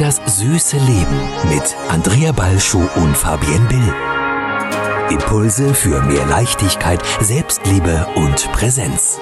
[0.00, 3.94] Das süße Leben mit Andrea Balschuh und Fabienne Bill.
[5.10, 9.18] Impulse für mehr Leichtigkeit, Selbstliebe und Präsenz.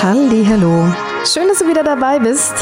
[0.00, 0.86] Halli, hallo.
[1.24, 2.54] Schön, dass du wieder dabei bist.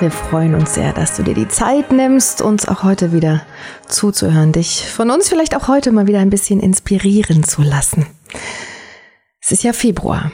[0.00, 3.40] Wir freuen uns sehr, dass du dir die Zeit nimmst, uns auch heute wieder
[3.88, 8.04] zuzuhören, dich von uns vielleicht auch heute mal wieder ein bisschen inspirieren zu lassen.
[9.40, 10.30] Es ist ja Februar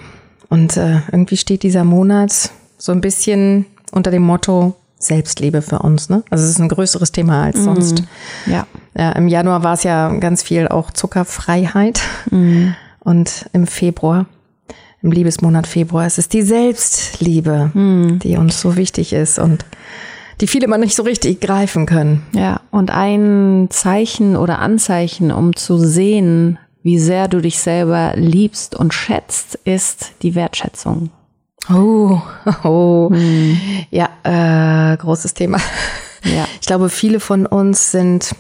[0.48, 4.74] und äh, irgendwie steht dieser Monat so ein bisschen unter dem Motto
[5.05, 6.09] Selbstliebe für uns.
[6.09, 6.23] Ne?
[6.30, 7.65] Also es ist ein größeres Thema als mhm.
[7.65, 8.05] sonst.
[8.47, 8.66] Ja.
[8.97, 9.12] ja.
[9.12, 12.74] Im Januar war es ja ganz viel auch Zuckerfreiheit mhm.
[13.01, 14.27] und im Februar
[15.02, 16.07] im Liebesmonat Februar.
[16.07, 18.20] Es ist die Selbstliebe, hm.
[18.20, 19.65] die uns so wichtig ist und
[20.41, 22.23] die viele immer nicht so richtig greifen können.
[22.32, 28.74] Ja, und ein Zeichen oder Anzeichen, um zu sehen, wie sehr du dich selber liebst
[28.74, 31.10] und schätzt, ist die Wertschätzung.
[31.69, 32.21] Oh,
[32.65, 33.11] oh.
[33.11, 33.59] Hm.
[33.91, 35.59] ja, äh, großes Thema.
[36.25, 36.47] Ja.
[36.61, 38.35] Ich glaube, viele von uns sind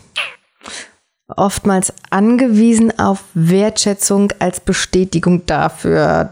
[1.36, 6.30] oftmals angewiesen auf Wertschätzung als Bestätigung dafür,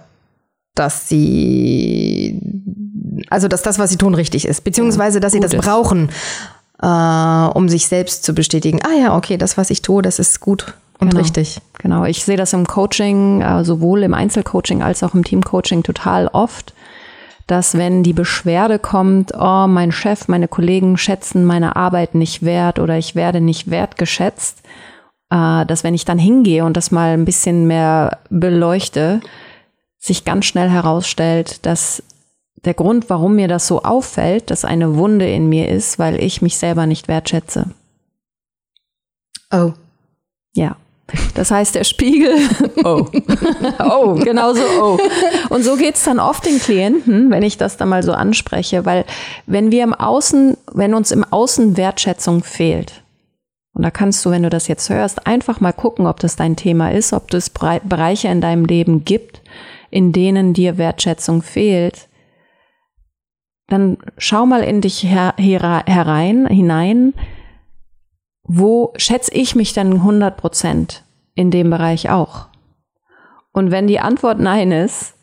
[0.74, 2.40] dass sie,
[3.28, 5.62] also dass das, was sie tun, richtig ist, beziehungsweise dass sie das ist.
[5.62, 6.10] brauchen,
[6.82, 8.80] äh, um sich selbst zu bestätigen.
[8.82, 11.22] Ah ja, okay, das, was ich tue, das ist gut und genau.
[11.22, 11.60] richtig.
[11.78, 16.28] Genau, ich sehe das im Coaching, äh, sowohl im Einzelcoaching als auch im Teamcoaching total
[16.28, 16.74] oft,
[17.50, 22.78] dass wenn die Beschwerde kommt, oh, mein Chef, meine Kollegen schätzen meine Arbeit nicht wert
[22.78, 24.62] oder ich werde nicht wertgeschätzt,
[25.30, 29.20] äh, dass wenn ich dann hingehe und das mal ein bisschen mehr beleuchte,
[29.98, 32.04] sich ganz schnell herausstellt, dass
[32.64, 36.42] der Grund, warum mir das so auffällt, dass eine Wunde in mir ist, weil ich
[36.42, 37.70] mich selber nicht wertschätze.
[39.52, 39.72] Oh.
[40.54, 40.76] Ja.
[41.34, 42.36] Das heißt, der Spiegel,
[42.84, 43.06] oh,
[43.78, 44.98] oh, genau so, oh.
[45.48, 49.04] Und so geht's dann oft den Klienten, wenn ich das dann mal so anspreche, weil
[49.46, 53.02] wenn wir im Außen, wenn uns im Außen Wertschätzung fehlt,
[53.72, 56.56] und da kannst du, wenn du das jetzt hörst, einfach mal gucken, ob das dein
[56.56, 59.42] Thema ist, ob es Bereiche in deinem Leben gibt,
[59.90, 62.08] in denen dir Wertschätzung fehlt,
[63.68, 67.14] dann schau mal in dich her, herein, hinein,
[68.52, 71.02] wo schätze ich mich dann 100 Prozent
[71.34, 72.46] in dem Bereich auch?
[73.52, 75.14] Und wenn die Antwort Nein ist,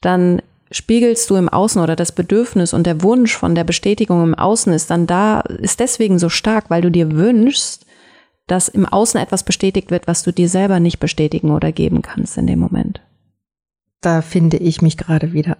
[0.00, 4.34] dann spiegelst du im Außen oder das Bedürfnis und der Wunsch von der Bestätigung im
[4.34, 7.86] Außen ist dann da, ist deswegen so stark, weil du dir wünschst,
[8.46, 12.36] dass im Außen etwas bestätigt wird, was du dir selber nicht bestätigen oder geben kannst
[12.36, 13.00] in dem Moment
[14.04, 15.56] da finde ich mich gerade wieder.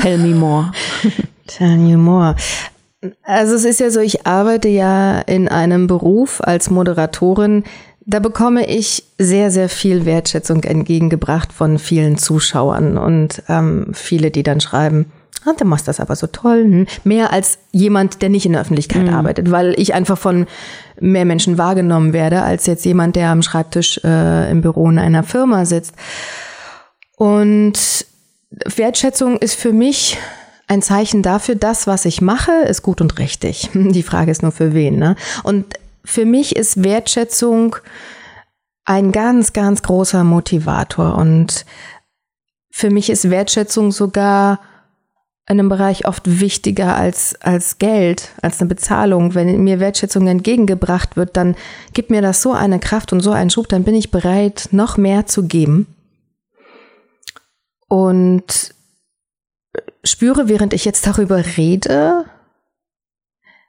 [0.00, 0.72] Tell me more.
[1.46, 2.34] Tell me more.
[3.22, 7.64] Also es ist ja so, ich arbeite ja in einem Beruf als Moderatorin.
[8.06, 14.42] Da bekomme ich sehr, sehr viel Wertschätzung entgegengebracht von vielen Zuschauern und ähm, viele, die
[14.42, 15.06] dann schreiben,
[15.44, 16.64] ah, du machst das aber so toll.
[16.64, 16.86] Hm?
[17.04, 19.14] Mehr als jemand, der nicht in der Öffentlichkeit mhm.
[19.14, 20.46] arbeitet, weil ich einfach von
[21.00, 25.22] mehr Menschen wahrgenommen werde, als jetzt jemand, der am Schreibtisch äh, im Büro in einer
[25.22, 25.94] Firma sitzt.
[27.16, 28.06] Und
[28.76, 30.18] Wertschätzung ist für mich
[30.66, 33.70] ein Zeichen dafür, das, was ich mache, ist gut und richtig.
[33.74, 34.96] Die Frage ist nur für wen.
[34.96, 35.16] Ne?
[35.42, 35.66] Und
[36.04, 37.76] für mich ist Wertschätzung
[38.84, 41.16] ein ganz, ganz großer Motivator.
[41.16, 41.64] Und
[42.70, 44.60] für mich ist Wertschätzung sogar
[45.46, 49.34] in einem Bereich oft wichtiger als, als Geld, als eine Bezahlung.
[49.34, 51.54] Wenn mir Wertschätzung entgegengebracht wird, dann
[51.92, 54.96] gibt mir das so eine Kraft und so einen Schub, dann bin ich bereit, noch
[54.96, 55.86] mehr zu geben
[57.94, 58.74] und
[60.04, 62.24] spüre, während ich jetzt darüber rede,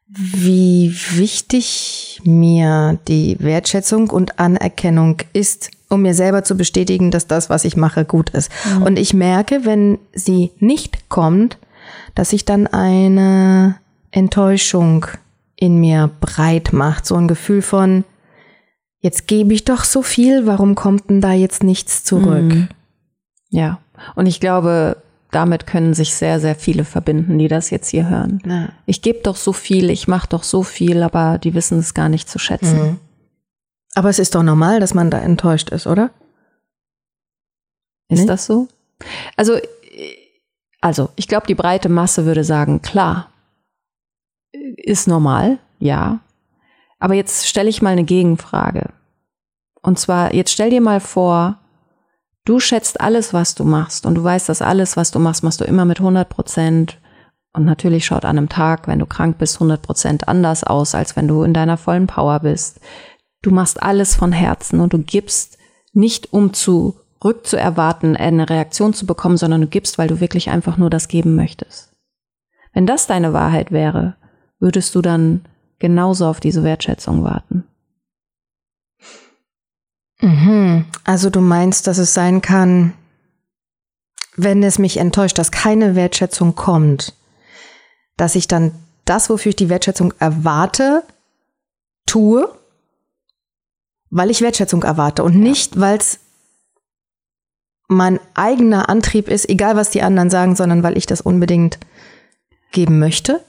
[0.08, 7.50] wie wichtig mir die Wertschätzung und Anerkennung ist, um mir selber zu bestätigen, dass das,
[7.50, 8.52] was ich mache, gut ist.
[8.66, 8.84] Mhm.
[8.84, 11.58] Und ich merke, wenn sie nicht kommt,
[12.14, 13.78] dass sich dann eine
[14.12, 15.08] Enttäuschung
[15.56, 17.06] in mir breit macht.
[17.06, 18.04] So ein Gefühl von,
[19.00, 22.44] jetzt gebe ich doch so viel, warum kommt denn da jetzt nichts zurück?
[22.44, 22.68] Mhm.
[23.50, 23.80] Ja.
[24.16, 24.98] Und ich glaube,
[25.36, 28.42] damit können sich sehr, sehr viele verbinden, die das jetzt hier hören.
[28.46, 28.70] Ja.
[28.86, 32.08] Ich gebe doch so viel, ich mache doch so viel, aber die wissen es gar
[32.08, 32.82] nicht zu schätzen.
[32.82, 33.00] Mhm.
[33.96, 36.12] Aber es ist doch normal, dass man da enttäuscht ist, oder?
[38.08, 38.26] Ist nee?
[38.26, 38.68] das so?
[39.36, 39.60] Also,
[40.80, 43.30] also ich glaube, die breite Masse würde sagen, klar,
[44.54, 46.20] ist normal, ja.
[46.98, 48.90] Aber jetzt stelle ich mal eine Gegenfrage.
[49.82, 51.60] Und zwar, jetzt stell dir mal vor,
[52.46, 55.60] Du schätzt alles, was du machst und du weißt, dass alles, was du machst, machst
[55.62, 57.00] du immer mit 100 Prozent.
[57.54, 61.16] Und natürlich schaut an einem Tag, wenn du krank bist, 100 Prozent anders aus, als
[61.16, 62.80] wenn du in deiner vollen Power bist.
[63.42, 65.58] Du machst alles von Herzen und du gibst
[65.92, 70.92] nicht, um zurückzuerwarten, eine Reaktion zu bekommen, sondern du gibst, weil du wirklich einfach nur
[70.92, 71.96] das geben möchtest.
[72.74, 74.18] Wenn das deine Wahrheit wäre,
[74.60, 75.46] würdest du dann
[75.80, 77.64] genauso auf diese Wertschätzung warten.
[80.26, 80.86] Mhm.
[81.04, 82.94] Also du meinst, dass es sein kann,
[84.36, 87.14] wenn es mich enttäuscht, dass keine Wertschätzung kommt,
[88.18, 88.72] dass ich dann
[89.06, 91.04] das, wofür ich die Wertschätzung erwarte,
[92.08, 92.50] tue,
[94.10, 96.20] weil ich Wertschätzung erwarte und nicht, weil es
[97.88, 101.78] mein eigener Antrieb ist, egal was die anderen sagen, sondern weil ich das unbedingt
[102.72, 103.46] geben möchte?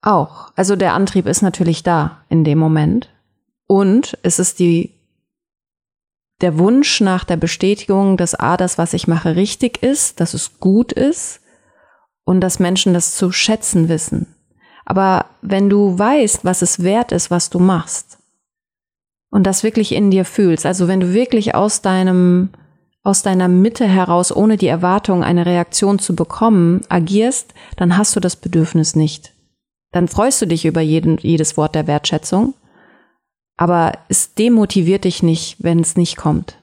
[0.00, 0.52] Auch.
[0.56, 3.10] Also der Antrieb ist natürlich da in dem Moment.
[3.66, 4.97] Und es ist die,
[6.40, 10.60] der Wunsch nach der Bestätigung, dass A, das, was ich mache, richtig ist, dass es
[10.60, 11.40] gut ist
[12.24, 14.34] und dass Menschen das zu schätzen wissen.
[14.84, 18.18] Aber wenn du weißt, was es wert ist, was du machst
[19.30, 22.50] und das wirklich in dir fühlst, also wenn du wirklich aus deinem
[23.04, 28.20] aus deiner Mitte heraus, ohne die Erwartung, eine Reaktion zu bekommen, agierst, dann hast du
[28.20, 29.32] das Bedürfnis nicht.
[29.92, 32.52] Dann freust du dich über jeden, jedes Wort der Wertschätzung,
[33.58, 36.56] aber es demotiviert dich nicht, wenn es nicht kommt.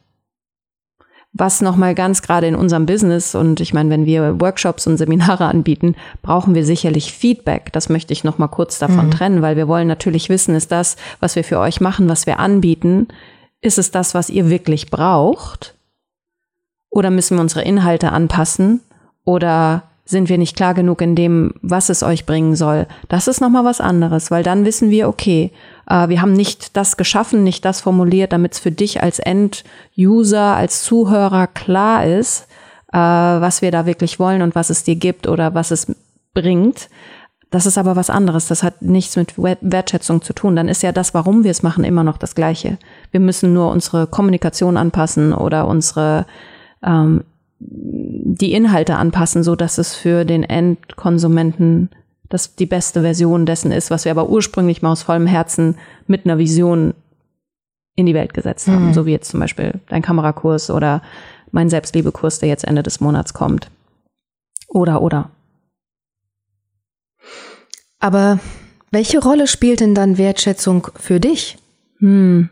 [1.34, 5.46] Was nochmal ganz gerade in unserem Business und ich meine, wenn wir Workshops und Seminare
[5.54, 7.74] anbieten, brauchen wir sicherlich Feedback.
[7.74, 9.12] Das möchte ich nochmal kurz davon mhm.
[9.12, 12.40] trennen, weil wir wollen natürlich wissen, ist das, was wir für euch machen, was wir
[12.40, 13.10] anbieten,
[13.62, 15.76] ist es das, was ihr wirklich braucht?
[16.90, 18.80] Oder müssen wir unsere Inhalte anpassen?
[19.26, 22.88] Oder sind wir nicht klar genug in dem, was es euch bringen soll?
[23.10, 25.52] Das ist nochmal was anderes, weil dann wissen wir, okay,
[25.88, 30.56] äh, wir haben nicht das geschaffen, nicht das formuliert, damit es für dich als End-User,
[30.56, 32.48] als Zuhörer klar ist,
[32.92, 35.94] äh, was wir da wirklich wollen und was es dir gibt oder was es
[36.34, 36.90] bringt.
[37.52, 38.48] Das ist aber was anderes.
[38.48, 40.56] Das hat nichts mit Wertschätzung zu tun.
[40.56, 42.78] Dann ist ja das, warum wir es machen, immer noch das Gleiche.
[43.12, 46.26] Wir müssen nur unsere Kommunikation anpassen oder unsere
[46.84, 47.24] ähm,
[47.60, 51.90] die Inhalte anpassen, so dass es für den Endkonsumenten
[52.30, 55.78] das die beste Version dessen ist, was wir aber ursprünglich mal aus vollem Herzen
[56.08, 56.94] mit einer Vision
[57.96, 58.94] in die Welt gesetzt haben, mhm.
[58.94, 61.02] so wie jetzt zum Beispiel dein Kamerakurs oder
[61.52, 63.70] mein Selbstliebekurs, der jetzt Ende des Monats kommt.
[64.68, 65.30] Oder, oder.
[68.00, 68.40] Aber
[68.92, 71.58] welche Rolle spielt denn dann Wertschätzung für dich?
[72.00, 72.50] Hm.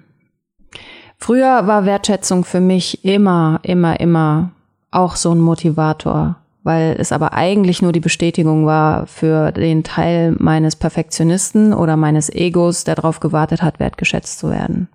[1.18, 4.52] Früher war Wertschätzung für mich immer, immer, immer
[4.92, 10.36] auch so ein Motivator, weil es aber eigentlich nur die Bestätigung war für den Teil
[10.38, 14.88] meines Perfektionisten oder meines Egos, der darauf gewartet hat, wertgeschätzt zu werden.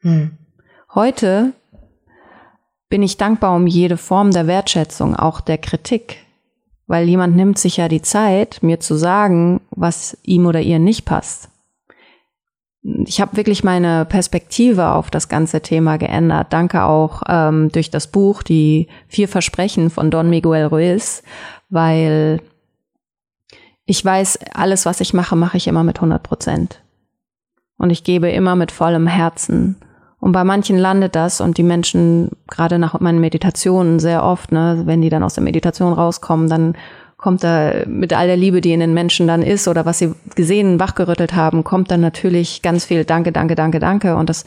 [0.00, 0.32] Hm.
[0.94, 1.52] Heute
[2.88, 6.18] bin ich dankbar um jede Form der Wertschätzung, auch der Kritik,
[6.86, 11.04] weil jemand nimmt sich ja die Zeit, mir zu sagen, was ihm oder ihr nicht
[11.04, 11.49] passt
[12.82, 16.48] ich habe wirklich meine Perspektive auf das ganze Thema geändert.
[16.50, 21.22] Danke auch ähm, durch das Buch Die vier Versprechen von Don Miguel Ruiz,
[21.68, 22.40] weil
[23.84, 26.80] ich weiß, alles, was ich mache, mache ich immer mit 100 Prozent.
[27.76, 29.76] Und ich gebe immer mit vollem Herzen.
[30.20, 34.82] Und bei manchen landet das und die Menschen, gerade nach meinen Meditationen sehr oft, ne,
[34.84, 36.76] wenn die dann aus der Meditation rauskommen, dann
[37.20, 40.14] kommt da mit all der Liebe, die in den Menschen dann ist oder was sie
[40.34, 44.16] gesehen, wachgerüttelt haben, kommt dann natürlich ganz viel Danke, danke, danke, danke.
[44.16, 44.44] Und das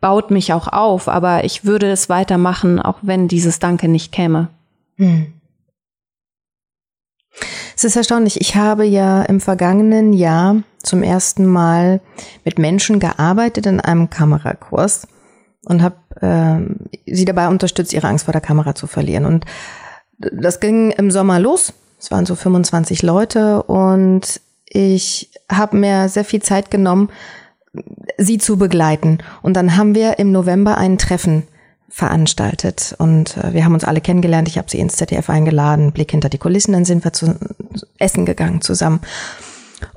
[0.00, 4.48] baut mich auch auf, aber ich würde es weitermachen, auch wenn dieses Danke nicht käme.
[4.96, 5.34] Hm.
[7.76, 8.40] Es ist erstaunlich.
[8.40, 12.00] Ich habe ja im vergangenen Jahr zum ersten Mal
[12.44, 15.06] mit Menschen gearbeitet in einem Kamerakurs
[15.66, 15.96] und habe
[17.06, 19.26] äh, sie dabei unterstützt, ihre Angst vor der Kamera zu verlieren.
[19.26, 19.44] Und
[20.18, 26.24] das ging im Sommer los es waren so 25 Leute und ich habe mir sehr
[26.24, 27.10] viel Zeit genommen,
[28.16, 29.18] sie zu begleiten.
[29.42, 31.44] Und dann haben wir im November ein Treffen
[31.88, 34.46] veranstaltet und äh, wir haben uns alle kennengelernt.
[34.46, 37.34] Ich habe sie ins ZDF eingeladen, Blick hinter die Kulissen, dann sind wir zu
[37.98, 39.00] Essen gegangen zusammen.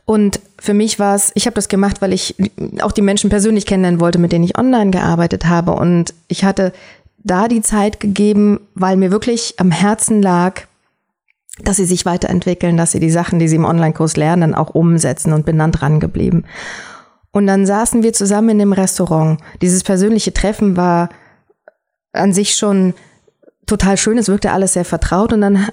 [0.06, 2.36] Und für mich war es, ich habe das gemacht, weil ich
[2.82, 5.74] auch die Menschen persönlich kennenlernen wollte, mit denen ich online gearbeitet habe.
[5.74, 6.72] Und ich hatte
[7.24, 10.64] da die Zeit gegeben, weil mir wirklich am Herzen lag,
[11.64, 15.34] dass sie sich weiterentwickeln, dass sie die Sachen, die sie im Online-Kurs lernen, auch umsetzen
[15.34, 16.46] und bin dann dran geblieben.
[17.32, 19.40] Und dann saßen wir zusammen in dem Restaurant.
[19.62, 21.10] Dieses persönliche Treffen war
[22.14, 22.94] an sich schon
[23.66, 24.18] total schön.
[24.18, 25.32] Es wirkte alles sehr vertraut.
[25.32, 25.68] Und dann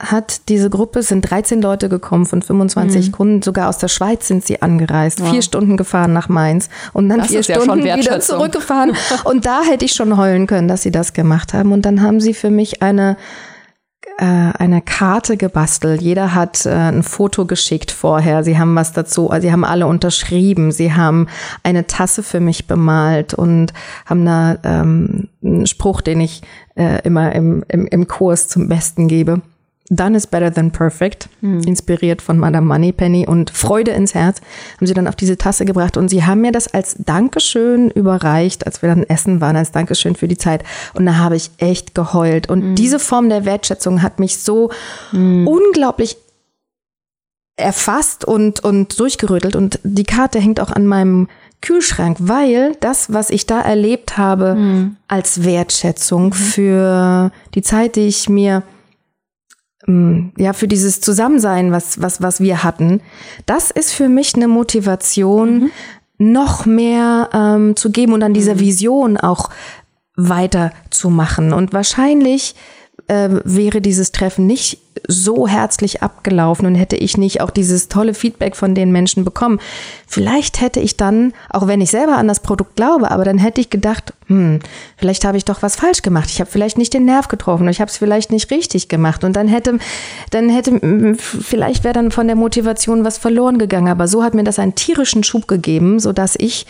[0.00, 3.12] hat diese Gruppe, es sind 13 Leute gekommen von 25 mhm.
[3.12, 5.30] Kunden, sogar aus der Schweiz sind sie angereist, wow.
[5.30, 8.92] vier Stunden gefahren nach Mainz und dann das vier Stunden ja wieder zurückgefahren.
[9.24, 11.72] und da hätte ich schon heulen können, dass sie das gemacht haben.
[11.72, 13.16] Und dann haben sie für mich eine
[14.24, 16.02] eine Karte gebastelt.
[16.02, 18.42] Jeder hat äh, ein Foto geschickt vorher.
[18.42, 20.72] Sie haben was dazu, also sie haben alle unterschrieben.
[20.72, 21.28] Sie haben
[21.62, 23.72] eine Tasse für mich bemalt und
[24.06, 26.42] haben da ähm, einen Spruch, den ich
[26.74, 29.40] äh, immer im, im, im Kurs zum Besten gebe.
[29.90, 31.62] Done is better than perfect, hm.
[31.62, 34.40] inspiriert von Madame Moneypenny und Freude ins Herz,
[34.76, 38.66] haben sie dann auf diese Tasse gebracht und sie haben mir das als Dankeschön überreicht,
[38.66, 40.62] als wir dann essen waren, als Dankeschön für die Zeit.
[40.94, 42.50] Und da habe ich echt geheult.
[42.50, 42.74] Und hm.
[42.74, 44.70] diese Form der Wertschätzung hat mich so
[45.10, 45.46] hm.
[45.46, 46.16] unglaublich
[47.56, 49.56] erfasst und, und durchgerüttelt.
[49.56, 51.28] Und die Karte hängt auch an meinem
[51.60, 54.96] Kühlschrank, weil das, was ich da erlebt habe, mhm.
[55.08, 56.32] als Wertschätzung mhm.
[56.32, 58.62] für die Zeit, die ich mir
[59.86, 63.00] ja, für dieses Zusammensein, was, was, was wir hatten,
[63.46, 65.70] das ist für mich eine Motivation, mhm.
[66.18, 68.60] noch mehr ähm, zu geben und an dieser mhm.
[68.60, 69.50] Vision auch
[70.16, 71.52] weiterzumachen.
[71.52, 72.56] Und wahrscheinlich
[73.08, 78.14] äh, wäre dieses Treffen nicht so herzlich abgelaufen und hätte ich nicht auch dieses tolle
[78.14, 79.60] Feedback von den Menschen bekommen.
[80.06, 83.60] Vielleicht hätte ich dann, auch wenn ich selber an das Produkt glaube, aber dann hätte
[83.60, 84.60] ich gedacht, hm,
[84.96, 86.30] vielleicht habe ich doch was falsch gemacht.
[86.30, 89.24] Ich habe vielleicht nicht den Nerv getroffen ich habe es vielleicht nicht richtig gemacht.
[89.24, 89.78] Und dann hätte,
[90.30, 93.88] dann hätte, vielleicht wäre dann von der Motivation was verloren gegangen.
[93.88, 96.66] Aber so hat mir das einen tierischen Schub gegeben, so dass ich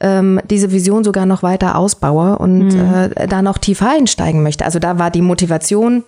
[0.00, 3.12] ähm, diese Vision sogar noch weiter ausbaue und mhm.
[3.14, 4.64] äh, da noch tiefer einsteigen möchte.
[4.64, 6.04] Also da war die Motivation,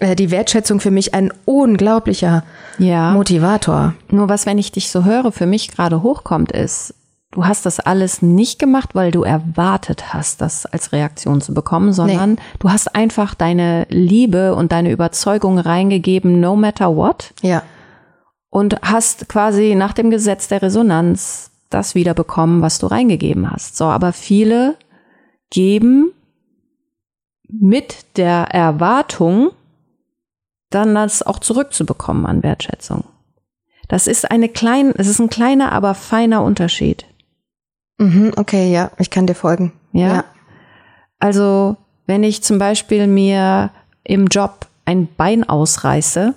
[0.00, 2.44] äh, die Wertschätzung für mich ein unglaublicher
[2.78, 3.12] ja.
[3.12, 3.94] Motivator.
[4.10, 6.94] Nur was, wenn ich dich so höre, für mich gerade hochkommt, ist,
[7.30, 11.92] du hast das alles nicht gemacht, weil du erwartet hast, das als Reaktion zu bekommen,
[11.92, 12.40] sondern nee.
[12.58, 17.32] du hast einfach deine Liebe und deine Überzeugung reingegeben, no matter what.
[17.42, 17.62] Ja.
[18.50, 23.76] Und hast quasi nach dem Gesetz der Resonanz das wieder bekommen, was du reingegeben hast.
[23.76, 24.76] So, aber viele
[25.50, 26.12] geben
[27.48, 29.50] mit der Erwartung,
[30.70, 33.04] dann das auch zurückzubekommen an Wertschätzung.
[33.88, 37.06] Das ist eine kleine, es ist ein kleiner, aber feiner Unterschied.
[37.98, 39.72] Mhm, okay, ja, ich kann dir folgen.
[39.92, 40.08] Ja?
[40.08, 40.24] ja.
[41.18, 43.70] Also, wenn ich zum Beispiel mir
[44.02, 46.34] im Job ein Bein ausreiße,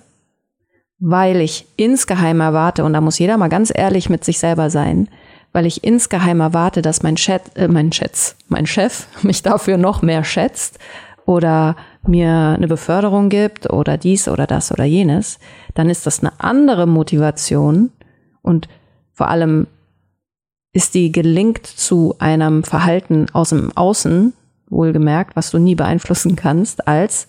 [1.00, 5.10] weil ich insgeheim erwarte, und da muss jeder mal ganz ehrlich mit sich selber sein,
[5.52, 10.02] weil ich insgeheim erwarte, dass mein, Chat, äh, mein, Schätz, mein Chef mich dafür noch
[10.02, 10.80] mehr schätzt
[11.26, 11.76] oder
[12.08, 15.40] mir eine Beförderung gibt oder dies oder das oder jenes,
[15.76, 17.92] dann ist das eine andere Motivation
[18.42, 18.68] und
[19.14, 19.68] vor allem
[20.72, 24.34] ist die gelingt zu einem Verhalten aus dem Außen,
[24.70, 27.28] wohlgemerkt, was du nie beeinflussen kannst, als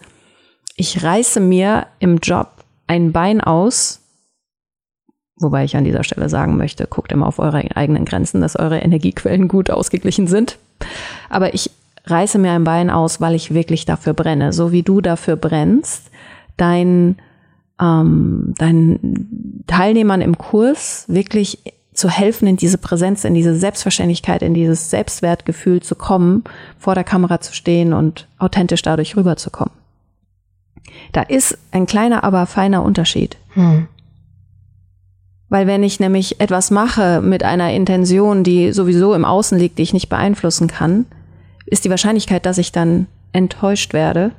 [0.77, 2.49] ich reiße mir im Job
[2.87, 4.01] ein Bein aus,
[5.41, 8.79] wobei ich an dieser Stelle sagen möchte, guckt immer auf eure eigenen Grenzen, dass eure
[8.79, 10.59] Energiequellen gut ausgeglichen sind.
[11.29, 11.71] Aber ich
[12.05, 16.11] reiße mir ein Bein aus, weil ich wirklich dafür brenne, so wie du dafür brennst,
[16.57, 17.17] dein,
[17.81, 21.59] ähm, deinen Teilnehmern im Kurs wirklich
[21.93, 26.45] zu helfen, in diese Präsenz, in diese Selbstverständlichkeit, in dieses Selbstwertgefühl zu kommen,
[26.79, 29.75] vor der Kamera zu stehen und authentisch dadurch rüberzukommen.
[31.13, 33.37] Da ist ein kleiner, aber feiner Unterschied.
[33.55, 33.89] Hm.
[35.51, 39.83] Weil wenn ich nämlich etwas mache mit einer Intention, die sowieso im Außen liegt, die
[39.83, 41.07] ich nicht beeinflussen kann,
[41.67, 44.31] ist die Wahrscheinlichkeit, dass ich dann enttäuscht werde,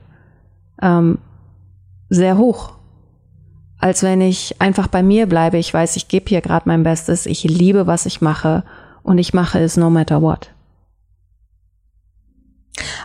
[0.81, 1.19] ähm,
[2.09, 2.73] sehr hoch.
[3.77, 7.25] Als wenn ich einfach bei mir bleibe, ich weiß, ich gebe hier gerade mein Bestes,
[7.25, 8.63] ich liebe, was ich mache
[9.03, 10.51] und ich mache es no matter what.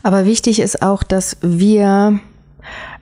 [0.05, 2.21] Aber wichtig ist auch, dass wir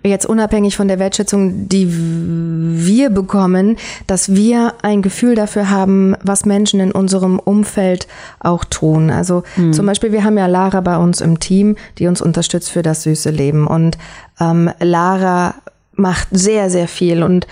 [0.04, 6.44] jetzt unabhängig von der Wertschätzung, die wir bekommen, dass wir ein Gefühl dafür haben, was
[6.44, 8.06] Menschen in unserem Umfeld
[8.40, 9.10] auch tun.
[9.10, 9.72] Also mhm.
[9.72, 13.02] zum Beispiel, wir haben ja Lara bei uns im Team, die uns unterstützt für das
[13.04, 13.66] süße Leben.
[13.66, 13.96] Und
[14.40, 15.54] ähm, Lara
[15.94, 17.46] macht sehr, sehr viel und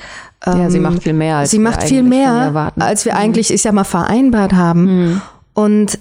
[0.46, 3.18] ähm, ja, sie macht viel mehr, als sie macht viel mehr, als wir mhm.
[3.18, 4.84] eigentlich, ich sag mal, vereinbart haben.
[4.84, 5.22] Mhm.
[5.54, 5.98] Und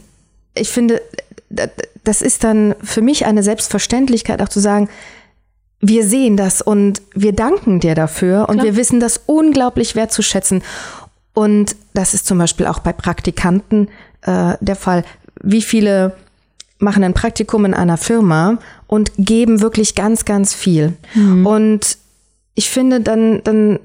[0.55, 1.01] ich finde,
[2.03, 4.89] das ist dann für mich eine Selbstverständlichkeit, auch zu sagen,
[5.81, 8.65] wir sehen das und wir danken dir dafür und Klar.
[8.65, 10.63] wir wissen das unglaublich wertzuschätzen.
[11.33, 13.87] Und das ist zum Beispiel auch bei Praktikanten
[14.21, 15.03] äh, der Fall.
[15.41, 16.15] Wie viele
[16.77, 20.93] machen ein Praktikum in einer Firma und geben wirklich ganz, ganz viel.
[21.13, 21.45] Mhm.
[21.45, 21.97] Und
[22.53, 23.79] ich finde, dann, dann,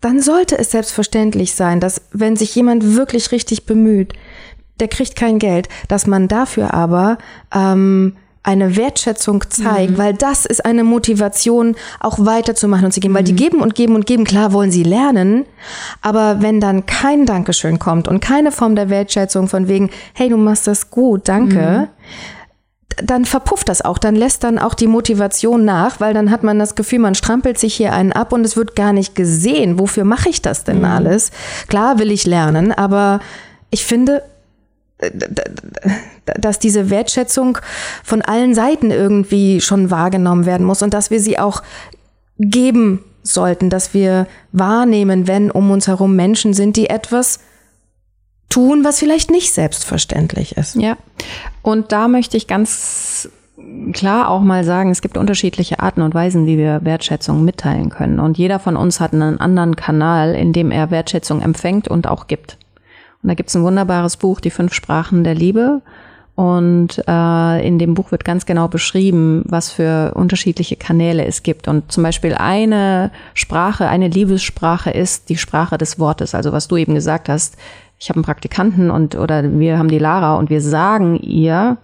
[0.00, 4.12] dann sollte es selbstverständlich sein, dass wenn sich jemand wirklich richtig bemüht,
[4.80, 7.18] der kriegt kein Geld, dass man dafür aber
[7.54, 8.14] ähm,
[8.46, 9.98] eine Wertschätzung zeigt, mhm.
[9.98, 13.18] weil das ist eine Motivation, auch weiterzumachen und zu geben, mhm.
[13.18, 13.36] weil die mhm.
[13.36, 15.44] geben und geben und geben, klar wollen sie lernen,
[16.00, 20.36] aber wenn dann kein Dankeschön kommt und keine Form der Wertschätzung von wegen, hey, du
[20.36, 23.04] machst das gut, danke, mhm.
[23.04, 26.60] dann verpufft das auch, dann lässt dann auch die Motivation nach, weil dann hat man
[26.60, 30.04] das Gefühl, man strampelt sich hier einen ab und es wird gar nicht gesehen, wofür
[30.04, 30.84] mache ich das denn mhm.
[30.84, 31.32] alles?
[31.66, 33.18] Klar will ich lernen, aber
[33.70, 34.22] ich finde,
[36.24, 37.58] dass diese Wertschätzung
[38.02, 41.62] von allen Seiten irgendwie schon wahrgenommen werden muss und dass wir sie auch
[42.38, 47.40] geben sollten, dass wir wahrnehmen, wenn um uns herum Menschen sind, die etwas
[48.48, 50.76] tun, was vielleicht nicht selbstverständlich ist.
[50.76, 50.96] Ja,
[51.62, 53.28] und da möchte ich ganz
[53.92, 58.20] klar auch mal sagen, es gibt unterschiedliche Arten und Weisen, wie wir Wertschätzung mitteilen können.
[58.20, 62.26] Und jeder von uns hat einen anderen Kanal, in dem er Wertschätzung empfängt und auch
[62.26, 62.58] gibt.
[63.26, 65.82] Und da gibt es ein wunderbares Buch, Die fünf Sprachen der Liebe.
[66.36, 71.66] Und äh, in dem Buch wird ganz genau beschrieben, was für unterschiedliche Kanäle es gibt.
[71.66, 76.36] Und zum Beispiel eine Sprache, eine Liebessprache ist die Sprache des Wortes.
[76.36, 77.56] Also was du eben gesagt hast,
[77.98, 81.78] ich habe einen Praktikanten und oder wir haben die Lara und wir sagen ihr,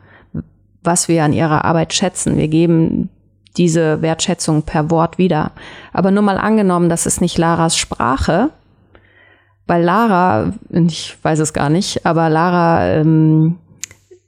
[0.85, 2.37] was wir an ihrer Arbeit schätzen.
[2.37, 3.09] Wir geben
[3.57, 5.51] diese Wertschätzung per Wort wieder.
[5.93, 8.51] Aber nur mal angenommen, das ist nicht Laras Sprache,
[9.73, 13.57] weil Lara, ich weiß es gar nicht, aber Lara ähm,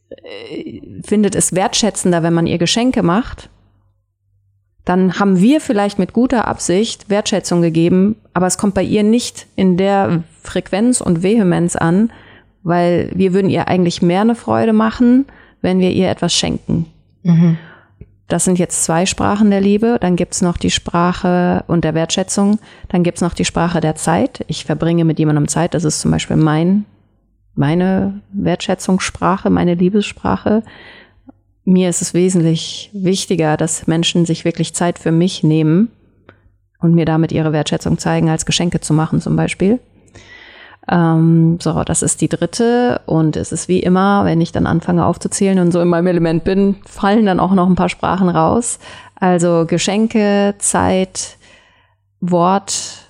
[0.08, 3.50] äh, findet es wertschätzender, wenn man ihr Geschenke macht,
[4.86, 9.46] dann haben wir vielleicht mit guter Absicht Wertschätzung gegeben, aber es kommt bei ihr nicht
[9.54, 12.10] in der Frequenz und Vehemenz an,
[12.62, 15.26] weil wir würden ihr eigentlich mehr eine Freude machen,
[15.60, 16.86] wenn wir ihr etwas schenken.
[17.22, 17.58] Mhm.
[18.28, 19.98] Das sind jetzt zwei Sprachen der Liebe.
[20.00, 22.58] Dann gibt's noch die Sprache und der Wertschätzung.
[22.88, 24.44] Dann gibt's noch die Sprache der Zeit.
[24.48, 25.74] Ich verbringe mit jemandem Zeit.
[25.74, 26.86] Das ist zum Beispiel mein,
[27.54, 30.62] meine Wertschätzungssprache, meine Liebessprache.
[31.64, 35.90] Mir ist es wesentlich wichtiger, dass Menschen sich wirklich Zeit für mich nehmen
[36.80, 39.80] und mir damit ihre Wertschätzung zeigen, als Geschenke zu machen zum Beispiel.
[40.90, 43.00] Ähm, so, das ist die dritte.
[43.06, 46.44] Und es ist wie immer, wenn ich dann anfange aufzuzählen und so in meinem Element
[46.44, 48.78] bin, fallen dann auch noch ein paar Sprachen raus.
[49.16, 51.36] Also Geschenke, Zeit,
[52.20, 53.08] Wort.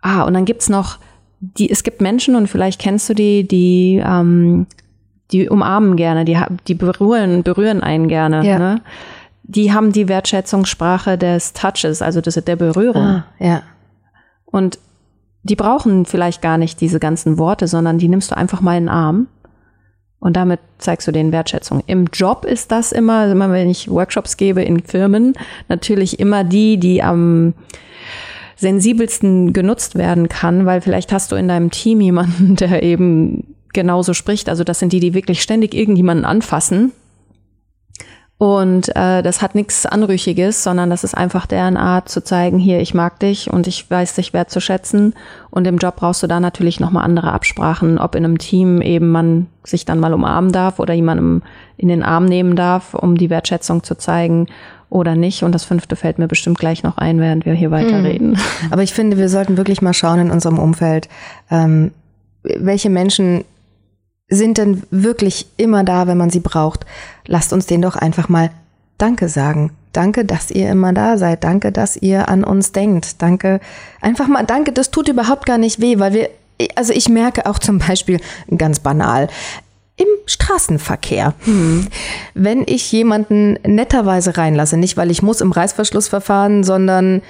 [0.00, 0.98] Ah, und dann gibt's noch
[1.40, 4.66] die, es gibt Menschen, und vielleicht kennst du die, die, ähm,
[5.30, 8.44] die umarmen gerne, die, die berühren, berühren einen gerne.
[8.44, 8.58] Ja.
[8.58, 8.80] Ne?
[9.44, 13.02] Die haben die Wertschätzungssprache des Touches, also des, der Berührung.
[13.02, 13.62] Ah, ja.
[14.46, 14.78] Und
[15.42, 18.84] die brauchen vielleicht gar nicht diese ganzen Worte, sondern die nimmst du einfach mal in
[18.84, 19.26] den Arm
[20.20, 21.82] und damit zeigst du denen Wertschätzung.
[21.86, 25.34] Im Job ist das immer, immer wenn ich Workshops gebe in Firmen,
[25.68, 27.54] natürlich immer die, die am
[28.56, 34.14] sensibelsten genutzt werden kann, weil vielleicht hast du in deinem Team jemanden, der eben genauso
[34.14, 34.48] spricht.
[34.48, 36.92] Also das sind die, die wirklich ständig irgendjemanden anfassen
[38.38, 42.80] und äh, das hat nichts Anrüchiges, sondern das ist einfach deren Art zu zeigen, hier,
[42.80, 45.14] ich mag dich und ich weiß dich wertzuschätzen.
[45.50, 49.10] Und im Job brauchst du da natürlich nochmal andere Absprachen, ob in einem Team eben
[49.10, 51.42] man sich dann mal umarmen darf oder jemandem
[51.76, 54.46] in den Arm nehmen darf, um die Wertschätzung zu zeigen
[54.88, 55.42] oder nicht.
[55.42, 58.36] Und das fünfte fällt mir bestimmt gleich noch ein, während wir hier weiterreden.
[58.36, 58.72] Hm.
[58.72, 61.08] Aber ich finde, wir sollten wirklich mal schauen in unserem Umfeld,
[61.50, 61.90] ähm,
[62.44, 63.44] welche Menschen
[64.28, 66.84] sind denn wirklich immer da, wenn man sie braucht.
[67.26, 68.50] Lasst uns denen doch einfach mal
[68.98, 69.72] Danke sagen.
[69.92, 71.44] Danke, dass ihr immer da seid.
[71.44, 73.22] Danke, dass ihr an uns denkt.
[73.22, 73.60] Danke,
[74.00, 74.72] einfach mal Danke.
[74.72, 76.30] Das tut überhaupt gar nicht weh, weil wir,
[76.74, 78.20] also ich merke auch zum Beispiel
[78.56, 79.28] ganz banal,
[79.96, 81.34] im Straßenverkehr.
[81.44, 81.88] Hm.
[82.34, 87.22] Wenn ich jemanden netterweise reinlasse, nicht weil ich muss im Reißverschlussverfahren, sondern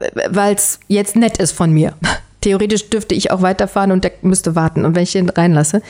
[0.00, 1.94] äh, weil es jetzt nett ist von mir.
[2.42, 4.84] Theoretisch dürfte ich auch weiterfahren und der müsste warten.
[4.84, 5.82] Und wenn ich ihn reinlasse,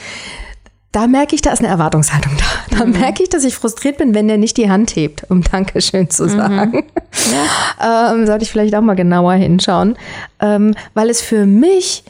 [0.93, 2.79] da merke ich, da ist eine Erwartungshaltung da.
[2.79, 2.93] Da mhm.
[2.93, 6.25] merke ich, dass ich frustriert bin, wenn der nicht die Hand hebt, um Dankeschön zu
[6.25, 6.29] mhm.
[6.29, 6.73] sagen.
[6.77, 6.85] Mhm.
[7.81, 8.13] Ja.
[8.13, 9.97] ähm, sollte ich vielleicht auch mal genauer hinschauen,
[10.41, 12.05] ähm, weil es für mich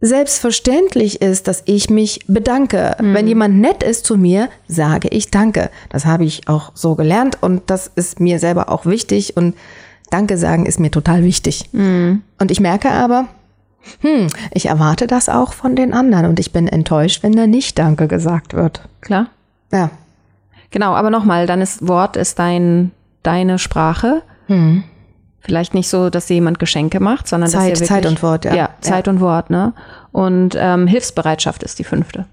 [0.00, 2.96] selbstverständlich ist, dass ich mich bedanke.
[3.00, 3.14] Mhm.
[3.14, 5.70] Wenn jemand nett ist zu mir, sage ich Danke.
[5.88, 9.56] Das habe ich auch so gelernt und das ist mir selber auch wichtig und
[10.10, 11.70] Danke sagen ist mir total wichtig.
[11.72, 12.22] Mhm.
[12.38, 13.26] Und ich merke aber,
[14.00, 17.78] hm, ich erwarte das auch von den anderen und ich bin enttäuscht, wenn da nicht
[17.78, 18.82] Danke gesagt wird.
[19.00, 19.28] Klar.
[19.72, 19.90] Ja.
[20.70, 22.90] Genau, aber nochmal, dann ist Wort ist dein,
[23.22, 24.22] deine Sprache.
[24.46, 24.84] Hm.
[25.40, 28.44] Vielleicht nicht so, dass dir jemand Geschenke macht, sondern Zeit, dass wirklich, Zeit und Wort,
[28.44, 28.54] ja.
[28.54, 29.12] Ja, Zeit ja.
[29.12, 29.74] und Wort, ne?
[30.10, 32.26] Und ähm, Hilfsbereitschaft ist die fünfte.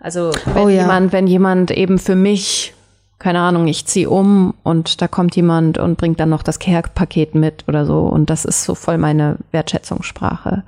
[0.00, 0.82] Also wenn oh, ja.
[0.82, 2.74] jemand, wenn jemand eben für mich
[3.18, 7.34] keine Ahnung, ich ziehe um und da kommt jemand und bringt dann noch das Care-Paket
[7.34, 8.00] mit oder so.
[8.00, 10.64] Und das ist so voll meine Wertschätzungssprache.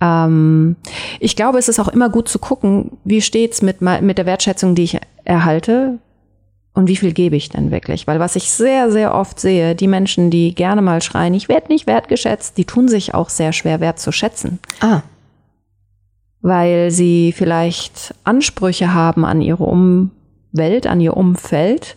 [0.00, 0.76] Ähm,
[1.20, 4.74] ich glaube, es ist auch immer gut zu gucken, wie steht's mit, mit der Wertschätzung,
[4.74, 5.98] die ich erhalte
[6.74, 8.06] und wie viel gebe ich denn wirklich?
[8.06, 11.68] Weil was ich sehr, sehr oft sehe, die Menschen, die gerne mal schreien, ich werde
[11.68, 14.58] nicht wertgeschätzt, die tun sich auch sehr schwer wertzuschätzen.
[14.80, 15.02] Ah.
[16.40, 20.10] Weil sie vielleicht Ansprüche haben an ihre um
[20.54, 21.96] Welt, an ihr Umfeld,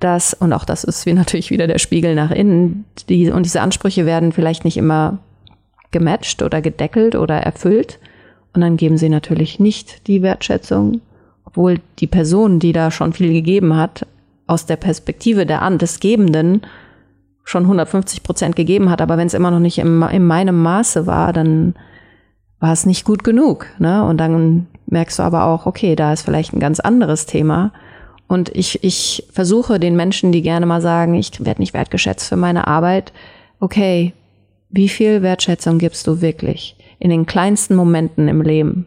[0.00, 3.62] das, und auch das ist wie natürlich wieder der Spiegel nach innen, die, und diese
[3.62, 5.18] Ansprüche werden vielleicht nicht immer
[5.90, 7.98] gematcht oder gedeckelt oder erfüllt.
[8.52, 11.00] Und dann geben sie natürlich nicht die Wertschätzung,
[11.44, 14.06] obwohl die Person, die da schon viel gegeben hat,
[14.46, 16.62] aus der Perspektive der, des Gebenden
[17.44, 21.06] schon 150 Prozent gegeben hat, aber wenn es immer noch nicht im, in meinem Maße
[21.06, 21.74] war, dann
[22.58, 23.66] war es nicht gut genug.
[23.78, 24.04] Ne?
[24.04, 27.72] Und dann merkst du aber auch, okay, da ist vielleicht ein ganz anderes Thema.
[28.26, 32.36] Und ich, ich versuche den Menschen, die gerne mal sagen, ich werde nicht wertgeschätzt für
[32.36, 33.12] meine Arbeit,
[33.60, 34.12] okay,
[34.70, 38.86] wie viel Wertschätzung gibst du wirklich in den kleinsten Momenten im Leben?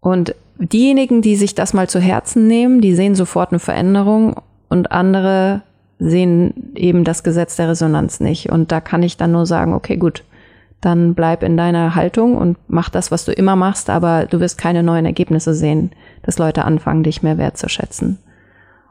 [0.00, 4.90] Und diejenigen, die sich das mal zu Herzen nehmen, die sehen sofort eine Veränderung und
[4.90, 5.62] andere
[5.98, 8.50] sehen eben das Gesetz der Resonanz nicht.
[8.50, 10.24] Und da kann ich dann nur sagen, okay, gut,
[10.80, 14.58] dann bleib in deiner Haltung und mach das, was du immer machst, aber du wirst
[14.58, 15.90] keine neuen Ergebnisse sehen,
[16.22, 18.18] dass Leute anfangen, dich mehr wertzuschätzen.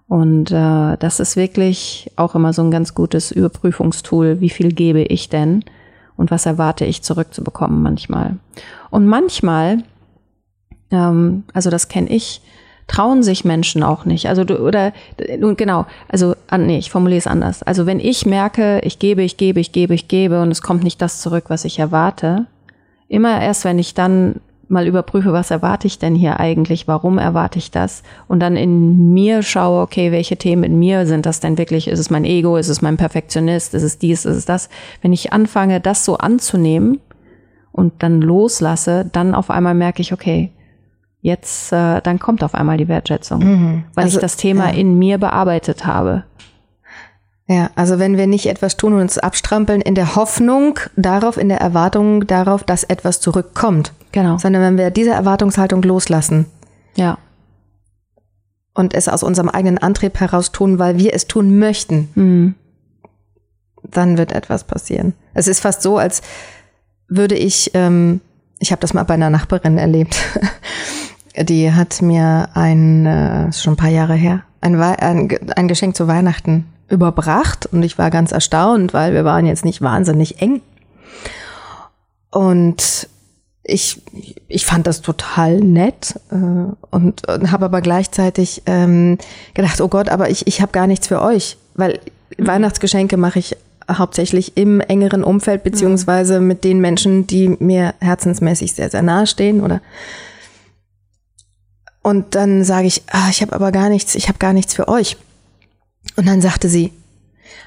[0.08, 5.02] Und äh, das ist wirklich auch immer so ein ganz gutes Überprüfungstool, wie viel gebe
[5.02, 5.64] ich denn
[6.16, 8.38] und was erwarte ich zurückzubekommen manchmal.
[8.90, 9.84] Und manchmal,
[10.92, 12.42] ähm, also das kenne ich,
[12.88, 14.28] trauen sich Menschen auch nicht.
[14.28, 17.62] Also du, oder genau, also nee, ich formuliere es anders.
[17.64, 20.84] Also wenn ich merke, ich gebe, ich gebe, ich gebe, ich gebe und es kommt
[20.84, 22.46] nicht das zurück, was ich erwarte,
[23.10, 27.58] immer erst, wenn ich dann mal überprüfe, was erwarte ich denn hier eigentlich, warum erwarte
[27.58, 31.58] ich das und dann in mir schaue, okay, welche Themen in mir sind das denn
[31.58, 31.88] wirklich?
[31.88, 32.58] Ist es mein Ego?
[32.58, 33.74] Ist es mein Perfektionist?
[33.74, 34.26] Ist es dies?
[34.26, 34.70] Ist es das?
[35.02, 37.00] Wenn ich anfange, das so anzunehmen
[37.72, 40.52] und dann loslasse, dann auf einmal merke ich, okay,
[41.22, 43.84] jetzt, äh, dann kommt auf einmal die Wertschätzung, mhm.
[43.94, 44.76] weil also, ich das Thema ja.
[44.76, 46.24] in mir bearbeitet habe.
[47.50, 51.48] Ja, also wenn wir nicht etwas tun und uns abstrampeln in der Hoffnung darauf, in
[51.48, 53.94] der Erwartung darauf, dass etwas zurückkommt.
[54.12, 54.38] Genau.
[54.38, 56.46] Sondern wenn wir diese Erwartungshaltung loslassen.
[56.96, 57.18] Ja.
[58.74, 62.10] Und es aus unserem eigenen Antrieb heraus tun, weil wir es tun möchten.
[62.16, 62.56] Mhm.
[63.82, 65.14] Dann wird etwas passieren.
[65.34, 66.22] Es ist fast so, als
[67.08, 68.20] würde ich, ähm,
[68.60, 70.18] ich habe das mal bei einer Nachbarin erlebt.
[71.38, 76.08] Die hat mir ein, äh, schon ein paar Jahre her, ein, ein, ein Geschenk zu
[76.08, 80.62] Weihnachten überbracht und ich war ganz erstaunt, weil wir waren jetzt nicht wahnsinnig eng.
[82.32, 83.10] Und
[83.64, 84.02] ich,
[84.48, 86.36] ich fand das total nett äh,
[86.90, 89.18] und, und habe aber gleichzeitig ähm,
[89.54, 92.00] gedacht, oh Gott, aber ich, ich habe gar nichts für euch, weil
[92.38, 92.48] mhm.
[92.48, 93.58] Weihnachtsgeschenke mache ich
[93.90, 99.62] hauptsächlich im engeren Umfeld beziehungsweise mit den Menschen, die mir herzensmäßig sehr, sehr nahe stehen
[99.62, 99.82] oder
[102.08, 104.88] und dann sage ich, ah, ich habe aber gar nichts, ich habe gar nichts für
[104.88, 105.18] euch.
[106.16, 106.94] Und dann sagte sie,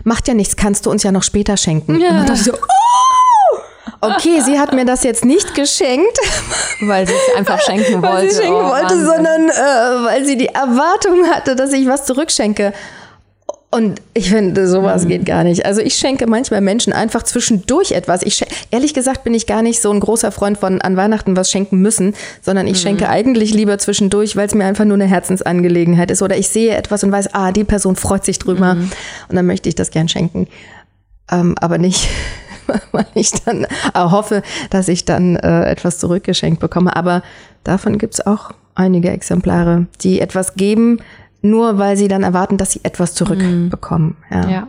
[0.02, 2.00] macht ja nichts, kannst du uns ja noch später schenken.
[2.00, 2.08] Ja.
[2.08, 3.58] Und dann dachte ich so, oh!
[4.00, 6.18] Okay, sie hat mir das jetzt nicht geschenkt,
[6.80, 8.14] weil sie es einfach schenken wollte.
[8.14, 12.06] Weil sie schenken oh, wollte, sondern äh, weil sie die Erwartung hatte, dass ich was
[12.06, 12.72] zurückschenke.
[13.72, 15.08] Und ich finde, sowas mhm.
[15.08, 15.64] geht gar nicht.
[15.64, 18.22] Also ich schenke manchmal Menschen einfach zwischendurch etwas.
[18.22, 21.52] Ich ehrlich gesagt bin ich gar nicht so ein großer Freund von an Weihnachten was
[21.52, 22.82] schenken müssen, sondern ich mhm.
[22.88, 26.20] schenke eigentlich lieber zwischendurch, weil es mir einfach nur eine Herzensangelegenheit ist.
[26.20, 28.90] Oder ich sehe etwas und weiß, ah, die Person freut sich drüber mhm.
[29.28, 30.48] und dann möchte ich das gern schenken.
[31.30, 32.08] Ähm, aber nicht,
[32.90, 36.96] weil ich dann hoffe, dass ich dann äh, etwas zurückgeschenkt bekomme.
[36.96, 37.22] Aber
[37.62, 40.98] davon gibt's auch einige Exemplare, die etwas geben,
[41.42, 44.16] nur weil sie dann erwarten, dass sie etwas zurückbekommen.
[44.30, 44.36] Mhm.
[44.36, 44.48] Ja.
[44.48, 44.68] ja.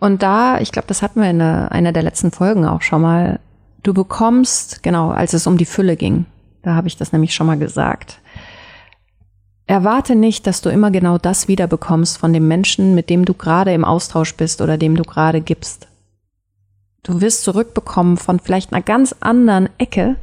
[0.00, 3.40] Und da, ich glaube, das hatten wir in einer der letzten Folgen auch schon mal.
[3.82, 6.26] Du bekommst, genau, als es um die Fülle ging,
[6.62, 8.18] da habe ich das nämlich schon mal gesagt.
[9.66, 13.72] Erwarte nicht, dass du immer genau das wiederbekommst von dem Menschen, mit dem du gerade
[13.74, 15.88] im Austausch bist oder dem du gerade gibst.
[17.02, 20.16] Du wirst zurückbekommen von vielleicht einer ganz anderen Ecke,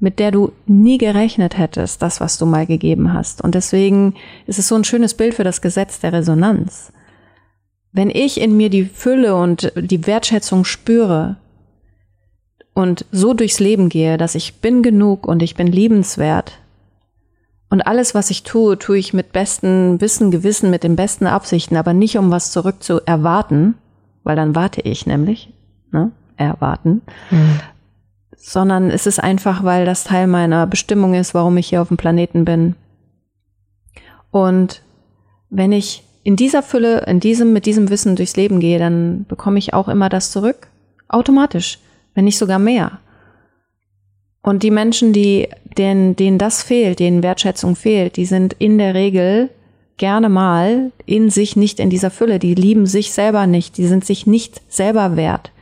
[0.00, 3.42] mit der du nie gerechnet hättest, das, was du mal gegeben hast.
[3.42, 4.14] Und deswegen
[4.46, 6.92] ist es so ein schönes Bild für das Gesetz der Resonanz.
[7.92, 11.36] Wenn ich in mir die Fülle und die Wertschätzung spüre
[12.72, 16.58] und so durchs Leben gehe, dass ich bin genug und ich bin liebenswert
[17.68, 21.76] und alles, was ich tue, tue ich mit bestem Wissen, Gewissen, mit den besten Absichten,
[21.76, 23.74] aber nicht um was zurück zu erwarten,
[24.22, 25.52] weil dann warte ich nämlich,
[25.92, 26.10] ne?
[26.36, 27.02] Erwarten.
[27.30, 27.60] Mhm
[28.42, 31.98] sondern es ist einfach, weil das Teil meiner Bestimmung ist, warum ich hier auf dem
[31.98, 32.74] Planeten bin.
[34.30, 34.82] Und
[35.50, 39.58] wenn ich in dieser Fülle, in diesem, mit diesem Wissen durchs Leben gehe, dann bekomme
[39.58, 40.68] ich auch immer das zurück.
[41.08, 41.78] Automatisch.
[42.14, 42.98] Wenn nicht sogar mehr.
[44.42, 48.94] Und die Menschen, die, denen, denen das fehlt, denen Wertschätzung fehlt, die sind in der
[48.94, 49.50] Regel
[49.98, 52.38] gerne mal in sich nicht in dieser Fülle.
[52.38, 53.76] Die lieben sich selber nicht.
[53.76, 55.52] Die sind sich nicht selber wert.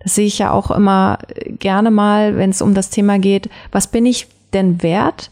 [0.00, 1.18] Das sehe ich ja auch immer
[1.58, 5.30] gerne mal, wenn es um das Thema geht, was bin ich denn wert,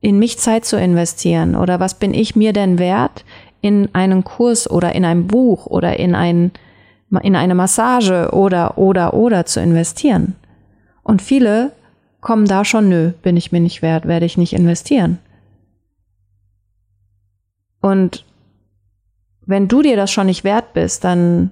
[0.00, 1.54] in mich Zeit zu investieren?
[1.54, 3.24] Oder was bin ich mir denn wert,
[3.60, 6.52] in einen Kurs oder in ein Buch oder in, ein,
[7.22, 10.36] in eine Massage oder, oder, oder zu investieren?
[11.02, 11.72] Und viele
[12.20, 15.18] kommen da schon, nö, bin ich mir nicht wert, werde ich nicht investieren.
[17.80, 18.24] Und
[19.46, 21.50] wenn du dir das schon nicht wert bist, dann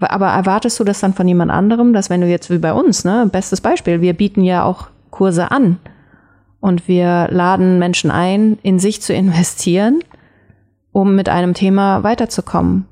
[0.00, 3.04] Aber erwartest du das dann von jemand anderem, dass wenn du jetzt wie bei uns,
[3.04, 5.78] ne, bestes Beispiel, wir bieten ja auch Kurse an
[6.60, 10.00] und wir laden Menschen ein, in sich zu investieren,
[10.92, 12.86] um mit einem Thema weiterzukommen.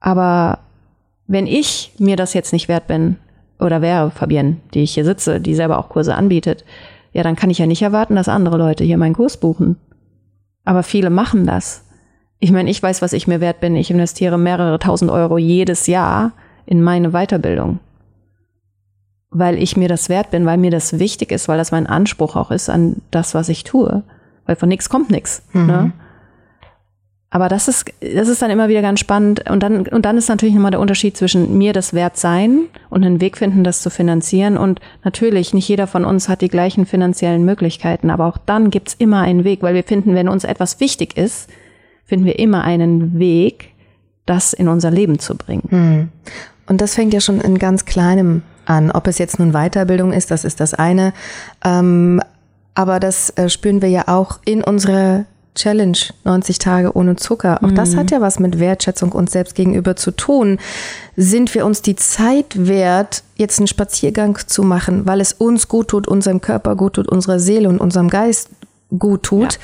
[0.00, 0.60] Aber
[1.26, 3.16] wenn ich mir das jetzt nicht wert bin,
[3.58, 6.64] oder wäre Fabienne, die ich hier sitze, die selber auch Kurse anbietet,
[7.12, 9.76] ja, dann kann ich ja nicht erwarten, dass andere Leute hier meinen Kurs buchen.
[10.64, 11.85] Aber viele machen das.
[12.38, 13.76] Ich meine, ich weiß, was ich mir wert bin.
[13.76, 16.32] Ich investiere mehrere tausend Euro jedes Jahr
[16.66, 17.78] in meine Weiterbildung.
[19.30, 22.36] Weil ich mir das wert bin, weil mir das wichtig ist, weil das mein Anspruch
[22.36, 24.02] auch ist an das, was ich tue.
[24.44, 25.42] Weil von nichts kommt nichts.
[25.52, 25.66] Mhm.
[25.66, 25.92] Ne?
[27.30, 29.50] Aber das ist, das ist dann immer wieder ganz spannend.
[29.50, 33.04] Und dann, und dann ist natürlich nochmal der Unterschied zwischen mir das wert sein und
[33.04, 34.56] einen Weg finden, das zu finanzieren.
[34.56, 38.10] Und natürlich, nicht jeder von uns hat die gleichen finanziellen Möglichkeiten.
[38.10, 41.50] Aber auch dann gibt's immer einen Weg, weil wir finden, wenn uns etwas wichtig ist,
[42.06, 43.72] finden wir immer einen Weg,
[44.24, 45.68] das in unser Leben zu bringen.
[45.68, 46.08] Hm.
[46.66, 48.90] Und das fängt ja schon in ganz kleinem an.
[48.90, 51.12] Ob es jetzt nun Weiterbildung ist, das ist das eine.
[51.64, 52.20] Ähm,
[52.74, 57.62] aber das äh, spüren wir ja auch in unserer Challenge 90 Tage ohne Zucker.
[57.62, 57.74] Auch mhm.
[57.74, 60.58] das hat ja was mit Wertschätzung uns selbst gegenüber zu tun.
[61.16, 65.88] Sind wir uns die Zeit wert, jetzt einen Spaziergang zu machen, weil es uns gut
[65.88, 68.50] tut, unserem Körper gut tut, unserer Seele und unserem Geist
[68.96, 69.54] gut tut?
[69.54, 69.60] Ja.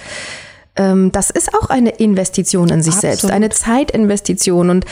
[0.76, 3.18] Ähm, das ist auch eine Investition in sich Absolut.
[3.18, 4.86] selbst, eine Zeitinvestition und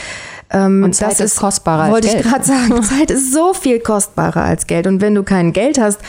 [0.53, 2.05] ähm, und Zeit das ist kostbarer als Geld.
[2.05, 4.87] Wollte ich gerade sagen, Zeit ist so viel kostbarer als Geld.
[4.87, 6.01] Und wenn du kein Geld hast,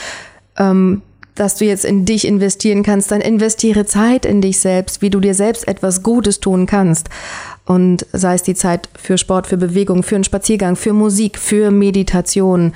[0.57, 1.01] ähm,
[1.35, 5.19] dass du jetzt in dich investieren kannst, dann investiere Zeit in dich selbst, wie du
[5.19, 7.09] dir selbst etwas Gutes tun kannst.
[7.65, 11.71] Und sei es die Zeit für Sport, für Bewegung, für einen Spaziergang, für Musik, für
[11.71, 12.73] Meditation.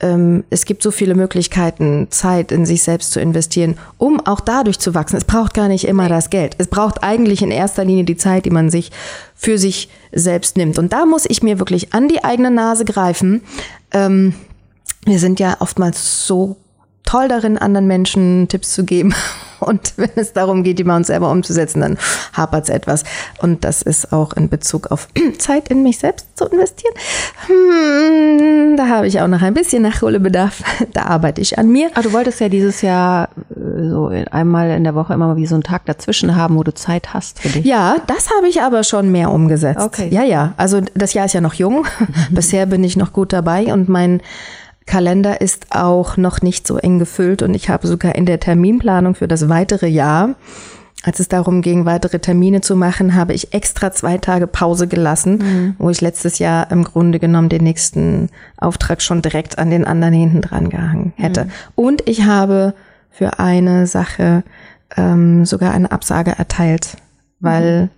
[0.00, 4.78] Ähm, es gibt so viele Möglichkeiten, Zeit in sich selbst zu investieren, um auch dadurch
[4.78, 5.16] zu wachsen.
[5.16, 6.56] Es braucht gar nicht immer das Geld.
[6.58, 8.90] Es braucht eigentlich in erster Linie die Zeit, die man sich
[9.34, 10.78] für sich selbst nimmt.
[10.78, 13.42] Und da muss ich mir wirklich an die eigene Nase greifen.
[13.92, 14.34] Ähm,
[15.04, 16.56] wir sind ja oftmals so
[17.14, 19.14] toll darin, anderen Menschen Tipps zu geben.
[19.60, 21.96] Und wenn es darum geht, die bei uns selber umzusetzen, dann
[22.34, 23.04] hapert es etwas.
[23.40, 26.92] Und das ist auch in Bezug auf Zeit in mich selbst zu investieren.
[27.46, 30.62] Hm, da habe ich auch noch ein bisschen Nachholbedarf.
[30.92, 31.86] Da arbeite ich an mir.
[31.88, 35.36] Aber ah, du wolltest ja dieses Jahr äh, so einmal in der Woche immer mal
[35.36, 37.64] wie so einen Tag dazwischen haben, wo du Zeit hast für dich.
[37.64, 39.80] Ja, das habe ich aber schon mehr umgesetzt.
[39.80, 40.08] Okay.
[40.10, 40.52] Ja, ja.
[40.56, 41.86] Also das Jahr ist ja noch jung.
[42.30, 44.20] Bisher bin ich noch gut dabei und mein
[44.86, 49.14] Kalender ist auch noch nicht so eng gefüllt und ich habe sogar in der Terminplanung
[49.14, 50.34] für das weitere Jahr,
[51.04, 55.36] als es darum ging, weitere Termine zu machen, habe ich extra zwei Tage Pause gelassen,
[55.36, 55.74] mhm.
[55.78, 60.14] wo ich letztes Jahr im Grunde genommen den nächsten Auftrag schon direkt an den anderen
[60.14, 61.44] hinten dran gehangen hätte.
[61.44, 61.50] Mhm.
[61.74, 62.72] Und ich habe
[63.10, 64.44] für eine Sache
[64.96, 66.96] ähm, sogar eine Absage erteilt,
[67.38, 67.90] weil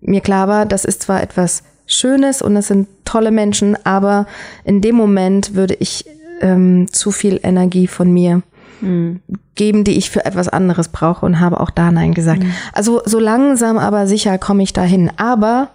[0.00, 0.12] mhm.
[0.12, 4.26] mir klar war, das ist zwar etwas Schönes und es sind tolle Menschen, aber
[4.64, 6.04] in dem Moment würde ich
[6.40, 8.42] ähm, zu viel Energie von mir
[8.80, 9.20] mhm.
[9.54, 12.42] geben, die ich für etwas anderes brauche und habe auch da Nein gesagt.
[12.42, 12.52] Mhm.
[12.72, 15.10] Also so langsam aber sicher komme ich dahin.
[15.16, 15.70] Aber